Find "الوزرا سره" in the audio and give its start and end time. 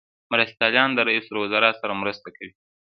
1.31-1.93